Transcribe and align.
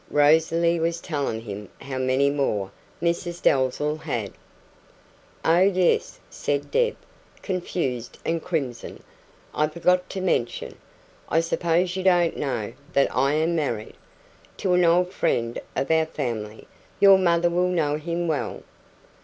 Rosalie 0.09 0.79
was 0.79 0.99
telling 0.99 1.41
him 1.41 1.69
how 1.79 1.99
many 1.99 2.31
more 2.31 2.71
Mrs 3.03 3.39
Dalzell 3.39 3.97
had. 3.99 4.33
"Oh, 5.45 5.59
yes," 5.59 6.19
said 6.27 6.71
Deb, 6.71 6.97
confused 7.43 8.17
and 8.25 8.41
crimson, 8.43 9.03
"I 9.53 9.67
forgot 9.67 10.09
to 10.09 10.19
mention 10.19 10.75
I 11.29 11.39
suppose 11.39 11.95
you 11.95 12.01
don't 12.01 12.35
know 12.35 12.73
that 12.93 13.15
I 13.15 13.33
am 13.35 13.53
married. 13.55 13.93
To 14.57 14.73
an 14.73 14.83
old 14.83 15.11
friend 15.13 15.61
of 15.75 15.91
our 15.91 16.07
family 16.07 16.67
your 16.99 17.19
mother 17.19 17.51
will 17.51 17.67
know 17.69 17.97
him 17.97 18.27
well. 18.27 18.63